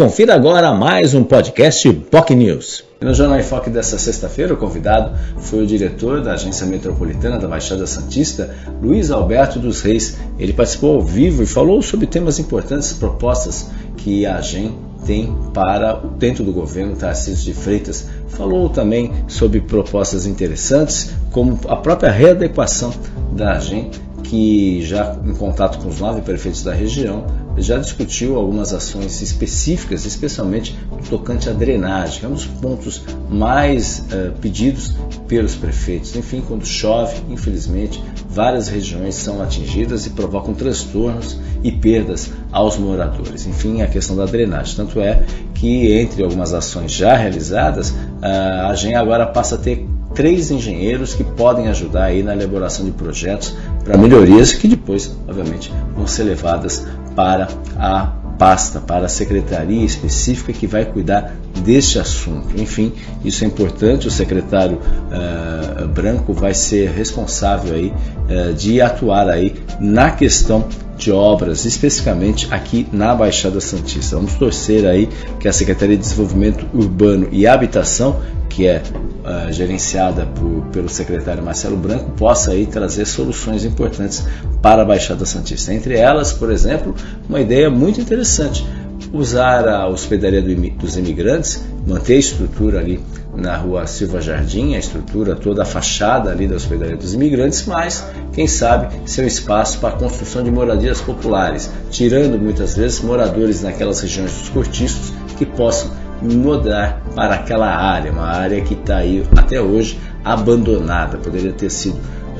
Confira 0.00 0.34
agora 0.34 0.72
mais 0.72 1.12
um 1.12 1.22
podcast 1.22 1.92
POC 1.92 2.34
News. 2.34 2.84
No 3.02 3.12
Jornal 3.12 3.38
em 3.38 3.42
Foque 3.42 3.68
dessa 3.68 3.98
sexta-feira, 3.98 4.54
o 4.54 4.56
convidado 4.56 5.14
foi 5.40 5.62
o 5.62 5.66
diretor 5.66 6.22
da 6.22 6.32
Agência 6.32 6.66
Metropolitana 6.66 7.38
da 7.38 7.46
Baixada 7.46 7.86
Santista, 7.86 8.48
Luiz 8.82 9.10
Alberto 9.10 9.58
dos 9.58 9.82
Reis. 9.82 10.16
Ele 10.38 10.54
participou 10.54 10.94
ao 10.94 11.02
vivo 11.02 11.42
e 11.42 11.46
falou 11.46 11.82
sobre 11.82 12.06
temas 12.06 12.38
importantes, 12.38 12.94
propostas 12.94 13.70
que 13.98 14.24
a 14.24 14.38
AGEM 14.38 14.74
tem 15.04 15.36
para 15.52 16.00
dentro 16.16 16.44
do 16.44 16.52
governo 16.54 16.96
Tarcísio 16.96 17.44
de 17.44 17.52
Freitas. 17.52 18.08
Falou 18.28 18.70
também 18.70 19.12
sobre 19.28 19.60
propostas 19.60 20.24
interessantes, 20.24 21.10
como 21.30 21.60
a 21.68 21.76
própria 21.76 22.10
readequação 22.10 22.90
da 23.32 23.52
AGEM 23.52 23.90
que 24.30 24.80
já 24.82 25.16
em 25.26 25.34
contato 25.34 25.80
com 25.80 25.88
os 25.88 25.98
nove 25.98 26.20
prefeitos 26.20 26.62
da 26.62 26.72
região 26.72 27.26
já 27.56 27.78
discutiu 27.78 28.36
algumas 28.36 28.72
ações 28.72 29.20
específicas, 29.20 30.04
especialmente 30.04 30.76
no 30.90 30.98
tocante 30.98 31.48
à 31.48 31.52
drenagem, 31.52 32.20
que 32.20 32.26
é 32.26 32.28
um 32.28 32.34
dos 32.34 32.46
pontos 32.46 33.02
mais 33.28 34.04
uh, 34.10 34.32
pedidos 34.40 34.94
pelos 35.28 35.54
prefeitos. 35.54 36.14
Enfim, 36.16 36.42
quando 36.46 36.64
chove, 36.64 37.16
infelizmente, 37.28 38.02
várias 38.28 38.68
regiões 38.68 39.14
são 39.14 39.42
atingidas 39.42 40.06
e 40.06 40.10
provocam 40.10 40.54
transtornos 40.54 41.38
e 41.62 41.70
perdas 41.70 42.30
aos 42.52 42.76
moradores. 42.78 43.46
Enfim, 43.46 43.82
a 43.82 43.86
questão 43.86 44.16
da 44.16 44.26
drenagem. 44.26 44.76
Tanto 44.76 45.00
é 45.00 45.24
que, 45.54 45.92
entre 45.92 46.22
algumas 46.22 46.54
ações 46.54 46.92
já 46.92 47.16
realizadas, 47.16 47.94
a 48.22 48.68
AGEM 48.68 48.94
agora 48.94 49.26
passa 49.26 49.56
a 49.56 49.58
ter 49.58 49.86
três 50.14 50.50
engenheiros 50.50 51.14
que 51.14 51.22
podem 51.22 51.68
ajudar 51.68 52.04
aí 52.04 52.22
na 52.22 52.34
elaboração 52.34 52.84
de 52.84 52.90
projetos 52.90 53.54
para 53.84 53.96
melhorias 53.96 54.52
que 54.52 54.66
depois, 54.66 55.16
obviamente, 55.28 55.72
vão 55.94 56.06
ser 56.06 56.24
levadas 56.24 56.86
para 57.14 57.48
a 57.76 58.20
pasta, 58.40 58.80
para 58.80 59.04
a 59.04 59.08
secretaria 59.08 59.84
específica 59.84 60.50
que 60.50 60.66
vai 60.66 60.86
cuidar 60.86 61.36
deste 61.62 61.98
assunto. 61.98 62.58
Enfim, 62.58 62.90
isso 63.22 63.44
é 63.44 63.46
importante. 63.46 64.08
O 64.08 64.10
secretário 64.10 64.78
uh, 64.78 65.86
Branco 65.88 66.32
vai 66.32 66.54
ser 66.54 66.88
responsável 66.88 67.74
aí 67.74 67.92
uh, 68.30 68.54
de 68.54 68.80
atuar 68.80 69.28
aí 69.28 69.54
na 69.78 70.10
questão 70.10 70.66
de 70.96 71.12
obras, 71.12 71.66
especificamente 71.66 72.48
aqui 72.50 72.86
na 72.90 73.14
Baixada 73.14 73.60
Santista. 73.60 74.16
Vamos 74.16 74.34
torcer 74.34 74.86
aí 74.86 75.08
que 75.38 75.46
a 75.46 75.52
Secretaria 75.52 75.96
de 75.96 76.02
Desenvolvimento 76.02 76.66
Urbano 76.72 77.28
e 77.30 77.46
Habitação, 77.46 78.20
que 78.48 78.66
é 78.66 78.82
uh, 79.30 79.52
gerenciada 79.52 80.26
por, 80.26 80.66
pelo 80.72 80.88
secretário 80.88 81.42
Marcelo 81.42 81.76
Branco, 81.76 82.10
possa 82.12 82.52
aí 82.52 82.66
trazer 82.66 83.06
soluções 83.06 83.64
importantes 83.64 84.26
para 84.60 84.82
a 84.82 84.84
Baixada 84.84 85.24
Santista. 85.24 85.72
Entre 85.72 85.96
elas, 85.96 86.32
por 86.32 86.50
exemplo, 86.50 86.94
uma 87.28 87.40
ideia 87.40 87.70
muito 87.70 88.00
interessante, 88.00 88.66
usar 89.12 89.66
a 89.66 89.88
hospedaria 89.88 90.42
dos 90.42 90.96
imigrantes, 90.96 91.64
manter 91.86 92.14
a 92.14 92.18
estrutura 92.18 92.78
ali 92.80 93.00
na 93.34 93.56
rua 93.56 93.86
Silva 93.86 94.20
Jardim, 94.20 94.74
a 94.74 94.78
estrutura 94.78 95.34
toda, 95.34 95.62
a 95.62 95.64
fachada 95.64 96.30
ali 96.30 96.46
da 96.46 96.56
hospedaria 96.56 96.96
dos 96.96 97.14
imigrantes, 97.14 97.64
mas, 97.66 98.04
quem 98.32 98.46
sabe, 98.46 98.88
ser 99.08 99.22
um 99.22 99.26
espaço 99.26 99.78
para 99.78 99.90
a 99.90 99.98
construção 99.98 100.42
de 100.42 100.50
moradias 100.50 101.00
populares, 101.00 101.70
tirando 101.90 102.38
muitas 102.38 102.76
vezes 102.76 103.00
moradores 103.00 103.62
naquelas 103.62 104.00
regiões 104.00 104.32
dos 104.32 104.48
cortiços 104.50 105.12
que 105.38 105.46
possam 105.46 105.90
mudar 106.22 107.02
para 107.14 107.34
aquela 107.34 107.68
área, 107.68 108.12
uma 108.12 108.26
área 108.26 108.60
que 108.62 108.74
está 108.74 108.98
aí 108.98 109.26
até 109.36 109.60
hoje 109.60 109.98
abandonada, 110.24 111.18
poderia 111.18 111.52
ter 111.52 111.70
sido 111.70 111.98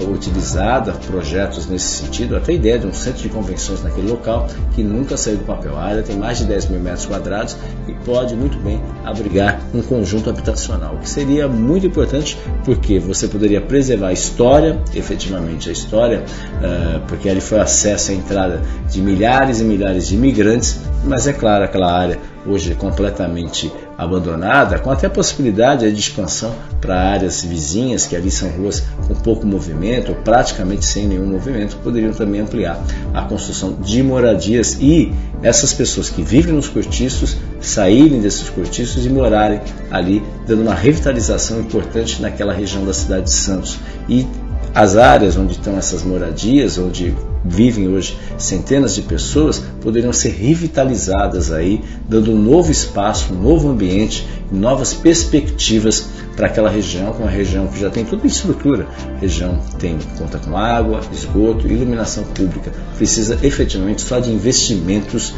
utilizada, 0.08 0.92
projetos 0.92 1.66
nesse 1.66 2.02
sentido, 2.02 2.36
até 2.36 2.52
a 2.52 2.54
ideia 2.54 2.78
de 2.78 2.86
um 2.86 2.92
centro 2.92 3.22
de 3.22 3.28
convenções 3.28 3.82
naquele 3.82 4.08
local 4.08 4.46
que 4.74 4.82
nunca 4.82 5.16
saiu 5.16 5.38
do 5.38 5.44
papel. 5.44 5.76
A 5.76 5.82
área 5.82 6.02
tem 6.02 6.16
mais 6.16 6.38
de 6.38 6.44
10 6.44 6.70
mil 6.70 6.80
metros 6.80 7.06
quadrados 7.06 7.56
e 7.88 7.92
pode 8.04 8.34
muito 8.34 8.58
bem 8.58 8.80
abrigar 9.04 9.60
um 9.74 9.82
conjunto 9.82 10.30
habitacional, 10.30 10.94
o 10.94 10.98
que 10.98 11.08
seria 11.08 11.48
muito 11.48 11.86
importante 11.86 12.38
porque 12.64 12.98
você 12.98 13.28
poderia 13.28 13.60
preservar 13.60 14.08
a 14.08 14.12
história, 14.12 14.78
efetivamente 14.94 15.68
a 15.68 15.72
história, 15.72 16.22
uh, 16.22 17.00
porque 17.06 17.28
ali 17.28 17.40
foi 17.40 17.60
acesso 17.60 18.12
à 18.12 18.14
entrada 18.14 18.62
de 18.88 19.00
milhares 19.00 19.60
e 19.60 19.64
milhares 19.64 20.08
de 20.08 20.14
imigrantes, 20.14 20.80
mas 21.04 21.26
é 21.26 21.32
claro, 21.32 21.64
aquela 21.64 21.92
área 21.92 22.18
hoje 22.46 22.74
completamente 22.74 23.70
abandonada, 23.96 24.78
com 24.78 24.90
até 24.90 25.06
a 25.06 25.10
possibilidade 25.10 25.90
de 25.92 26.00
expansão 26.00 26.54
para 26.80 26.98
áreas 26.98 27.42
vizinhas, 27.42 28.06
que 28.06 28.16
ali 28.16 28.30
são 28.30 28.48
ruas 28.48 28.82
com 29.06 29.14
pouco 29.14 29.46
movimento, 29.46 30.14
praticamente 30.24 30.84
sem 30.84 31.06
nenhum 31.06 31.26
movimento, 31.26 31.76
poderiam 31.76 32.12
também 32.12 32.40
ampliar 32.40 32.82
a 33.12 33.22
construção 33.22 33.72
de 33.80 34.02
moradias 34.02 34.78
e 34.80 35.12
essas 35.42 35.72
pessoas 35.72 36.08
que 36.08 36.22
vivem 36.22 36.54
nos 36.54 36.68
cortiços 36.68 37.36
saírem 37.60 38.20
desses 38.20 38.48
cortiços 38.48 39.04
e 39.04 39.10
morarem 39.10 39.60
ali, 39.90 40.22
dando 40.46 40.62
uma 40.62 40.74
revitalização 40.74 41.60
importante 41.60 42.22
naquela 42.22 42.52
região 42.52 42.84
da 42.84 42.92
cidade 42.92 43.24
de 43.24 43.32
Santos. 43.32 43.78
E 44.08 44.26
as 44.74 44.96
áreas 44.96 45.36
onde 45.36 45.52
estão 45.52 45.76
essas 45.76 46.02
moradias, 46.02 46.78
onde 46.78 47.14
vivem 47.44 47.88
hoje 47.88 48.18
centenas 48.38 48.94
de 48.94 49.02
pessoas, 49.02 49.62
poderiam 49.80 50.12
ser 50.12 50.30
revitalizadas 50.30 51.50
aí, 51.50 51.82
dando 52.08 52.32
um 52.32 52.38
novo 52.38 52.70
espaço, 52.70 53.32
um 53.32 53.40
novo 53.40 53.68
ambiente, 53.68 54.26
novas 54.50 54.92
perspectivas 54.92 56.08
para 56.36 56.46
aquela 56.46 56.70
região, 56.70 57.12
que 57.12 57.20
é 57.20 57.24
uma 57.24 57.30
região 57.30 57.66
que 57.66 57.80
já 57.80 57.90
tem 57.90 58.04
toda 58.04 58.24
a 58.24 58.26
estrutura. 58.26 58.86
A 59.16 59.18
região 59.18 59.58
tem 59.78 59.98
conta 60.18 60.38
com 60.38 60.56
água, 60.56 61.00
esgoto, 61.12 61.66
iluminação 61.66 62.24
pública. 62.24 62.72
Precisa 62.96 63.38
efetivamente 63.42 64.02
só 64.02 64.18
de 64.18 64.30
investimentos 64.30 65.34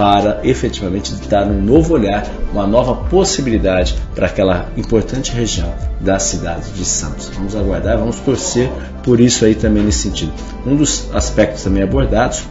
para 0.00 0.40
efetivamente 0.44 1.14
dar 1.28 1.46
um 1.46 1.60
novo 1.60 1.92
olhar, 1.92 2.26
uma 2.54 2.66
nova 2.66 2.94
possibilidade 2.94 3.94
para 4.14 4.28
aquela 4.28 4.70
importante 4.74 5.30
região 5.30 5.74
da 6.00 6.18
cidade 6.18 6.70
de 6.70 6.86
Santos. 6.86 7.28
Vamos 7.34 7.54
aguardar, 7.54 7.98
vamos 7.98 8.18
torcer 8.20 8.70
por 9.02 9.20
isso 9.20 9.44
aí 9.44 9.54
também 9.54 9.82
nesse 9.82 9.98
sentido. 9.98 10.32
Um 10.66 10.74
dos 10.74 11.14
aspectos 11.14 11.64
também 11.64 11.82
abordados 11.82 12.44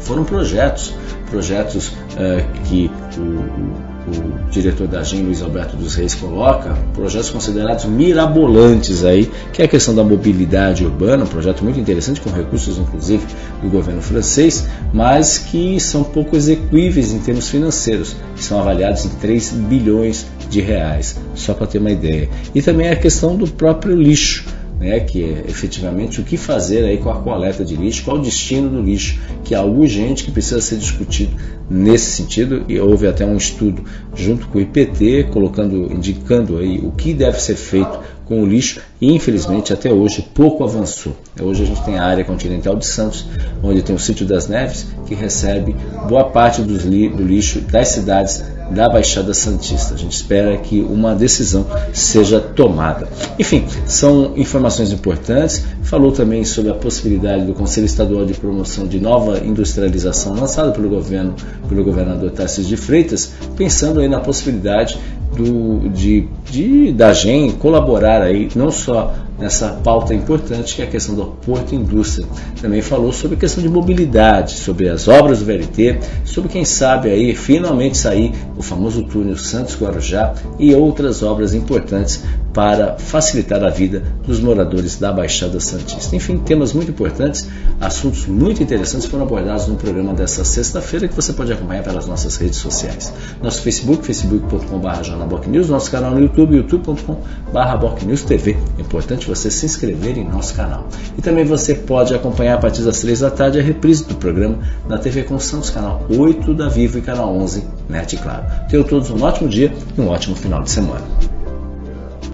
foram 0.00 0.24
projetos, 0.24 0.94
projetos 1.28 1.88
uh, 1.88 2.62
que 2.64 2.90
o, 3.18 3.93
o 4.06 4.50
diretor 4.50 4.86
da 4.86 5.02
GEM, 5.02 5.24
Luiz 5.24 5.42
Alberto 5.42 5.76
dos 5.76 5.94
Reis, 5.94 6.14
coloca, 6.14 6.76
projetos 6.94 7.30
considerados 7.30 7.84
mirabolantes 7.84 9.04
aí, 9.04 9.30
que 9.52 9.62
é 9.62 9.64
a 9.64 9.68
questão 9.68 9.94
da 9.94 10.04
mobilidade 10.04 10.84
urbana, 10.84 11.24
um 11.24 11.28
projeto 11.28 11.64
muito 11.64 11.78
interessante, 11.78 12.20
com 12.20 12.30
recursos 12.30 12.78
inclusive 12.78 13.24
do 13.62 13.68
governo 13.68 14.02
francês, 14.02 14.66
mas 14.92 15.38
que 15.38 15.80
são 15.80 16.04
pouco 16.04 16.36
execuíveis 16.36 17.12
em 17.12 17.18
termos 17.18 17.48
financeiros, 17.48 18.16
que 18.36 18.44
são 18.44 18.60
avaliados 18.60 19.04
em 19.04 19.10
3 19.10 19.52
bilhões 19.52 20.26
de 20.50 20.60
reais, 20.60 21.16
só 21.34 21.54
para 21.54 21.66
ter 21.66 21.78
uma 21.78 21.90
ideia. 21.90 22.28
E 22.54 22.60
também 22.60 22.90
a 22.90 22.96
questão 22.96 23.36
do 23.36 23.46
próprio 23.46 23.96
lixo 23.96 24.44
né, 24.84 25.00
que 25.00 25.24
é 25.24 25.44
efetivamente 25.48 26.20
o 26.20 26.24
que 26.24 26.36
fazer 26.36 26.84
aí 26.84 26.98
com 26.98 27.10
a 27.10 27.16
coleta 27.16 27.64
de 27.64 27.74
lixo, 27.74 28.04
qual 28.04 28.18
o 28.18 28.20
destino 28.20 28.68
do 28.68 28.82
lixo, 28.82 29.18
que 29.42 29.54
é 29.54 29.56
algo 29.56 29.80
urgente 29.80 30.22
que 30.22 30.30
precisa 30.30 30.60
ser 30.60 30.76
discutido 30.76 31.34
nesse 31.70 32.10
sentido 32.10 32.64
e 32.68 32.78
houve 32.78 33.06
até 33.06 33.24
um 33.24 33.36
estudo 33.36 33.82
junto 34.14 34.46
com 34.48 34.58
o 34.58 34.60
IPT 34.60 35.28
colocando, 35.32 35.90
indicando 35.90 36.58
aí 36.58 36.78
o 36.78 36.92
que 36.92 37.14
deve 37.14 37.40
ser 37.40 37.56
feito 37.56 37.98
com 38.26 38.42
o 38.42 38.46
lixo 38.46 38.80
e 39.00 39.12
infelizmente 39.12 39.72
até 39.72 39.90
hoje 39.90 40.26
pouco 40.34 40.62
avançou. 40.62 41.16
Hoje 41.40 41.62
a 41.62 41.66
gente 41.66 41.82
tem 41.82 41.98
a 41.98 42.04
área 42.04 42.24
continental 42.24 42.76
de 42.76 42.86
Santos, 42.86 43.26
onde 43.62 43.82
tem 43.82 43.96
o 43.96 43.98
sítio 43.98 44.26
das 44.26 44.48
Neves, 44.48 44.86
que 45.06 45.14
recebe 45.14 45.74
boa 46.08 46.24
parte 46.24 46.60
do 46.62 46.76
lixo 47.22 47.60
das 47.60 47.88
cidades 47.88 48.42
da 48.70 48.88
Baixada 48.88 49.34
Santista. 49.34 49.94
A 49.94 49.96
gente 49.96 50.12
espera 50.12 50.56
que 50.56 50.80
uma 50.80 51.14
decisão 51.14 51.66
seja 51.92 52.40
tomada. 52.40 53.08
Enfim, 53.38 53.64
são 53.86 54.32
informações 54.36 54.92
importantes. 54.92 55.64
Falou 55.82 56.12
também 56.12 56.44
sobre 56.44 56.70
a 56.70 56.74
possibilidade 56.74 57.44
do 57.44 57.54
Conselho 57.54 57.86
Estadual 57.86 58.24
de 58.24 58.34
Promoção 58.34 58.86
de 58.86 58.98
Nova 58.98 59.38
Industrialização 59.44 60.34
lançado 60.34 60.72
pelo 60.72 60.88
governo, 60.88 61.34
pelo 61.68 61.84
governador 61.84 62.30
Tarcísio 62.30 62.76
de 62.76 62.76
Freitas, 62.76 63.32
pensando 63.56 64.00
aí 64.00 64.08
na 64.08 64.20
possibilidade 64.20 64.98
do, 65.36 65.88
de, 65.90 66.28
de, 66.50 66.92
da 66.92 67.12
GEM 67.12 67.52
colaborar 67.52 68.22
aí, 68.22 68.48
não 68.54 68.70
só 68.70 69.12
nessa 69.38 69.68
pauta 69.68 70.14
importante 70.14 70.74
que 70.74 70.82
é 70.82 70.84
a 70.84 70.88
questão 70.88 71.14
do 71.14 71.26
porto 71.26 71.74
indústria. 71.74 72.26
Também 72.60 72.82
falou 72.82 73.12
sobre 73.12 73.36
a 73.36 73.40
questão 73.40 73.62
de 73.62 73.68
mobilidade, 73.68 74.52
sobre 74.52 74.88
as 74.88 75.08
obras 75.08 75.40
do 75.40 75.44
VLT, 75.44 75.98
sobre 76.24 76.50
quem 76.50 76.64
sabe 76.64 77.10
aí 77.10 77.34
finalmente 77.34 77.98
sair 77.98 78.32
o 78.56 78.62
famoso 78.62 79.02
túnel 79.02 79.36
Santos 79.36 79.76
Guarujá 79.80 80.34
e 80.58 80.74
outras 80.74 81.22
obras 81.22 81.54
importantes 81.54 82.22
para 82.54 82.96
facilitar 82.96 83.62
a 83.64 83.68
vida 83.68 84.04
dos 84.24 84.38
moradores 84.38 84.96
da 84.96 85.12
Baixada 85.12 85.58
Santista. 85.58 86.14
Enfim, 86.14 86.38
temas 86.38 86.72
muito 86.72 86.92
importantes, 86.92 87.48
assuntos 87.80 88.26
muito 88.26 88.62
interessantes 88.62 89.06
foram 89.06 89.24
abordados 89.24 89.66
no 89.66 89.74
programa 89.74 90.14
dessa 90.14 90.44
sexta-feira 90.44 91.08
que 91.08 91.14
você 91.14 91.32
pode 91.32 91.52
acompanhar 91.52 91.82
pelas 91.82 92.06
nossas 92.06 92.36
redes 92.36 92.58
sociais. 92.58 93.12
Nosso 93.42 93.60
Facebook, 93.60 94.06
facebook.com.br 94.06 95.48
News, 95.48 95.68
nosso 95.68 95.90
canal 95.90 96.12
no 96.12 96.20
YouTube, 96.20 96.56
youtube.com.br 96.56 98.24
TV. 98.26 98.56
É 98.78 98.80
importante 98.80 99.26
você 99.26 99.50
se 99.50 99.66
inscrever 99.66 100.16
em 100.16 100.24
nosso 100.24 100.54
canal. 100.54 100.86
E 101.18 101.22
também 101.22 101.44
você 101.44 101.74
pode 101.74 102.14
acompanhar 102.14 102.54
a 102.54 102.58
partir 102.58 102.82
das 102.82 103.00
três 103.00 103.18
da 103.18 103.30
tarde 103.30 103.58
a 103.58 103.62
reprise 103.62 104.04
do 104.04 104.14
programa 104.14 104.58
na 104.88 104.96
TV 104.96 105.24
com 105.24 105.38
Santos, 105.40 105.70
canal 105.70 106.06
8 106.08 106.54
da 106.54 106.68
Vivo 106.68 106.98
e 106.98 107.02
canal 107.02 107.34
11 107.34 107.64
net, 107.88 108.16
claro. 108.16 108.44
Tenham 108.68 108.84
todos 108.84 109.10
um 109.10 109.20
ótimo 109.22 109.48
dia 109.48 109.74
e 109.96 110.00
um 110.00 110.08
ótimo 110.08 110.36
final 110.36 110.62
de 110.62 110.70
semana. 110.70 111.33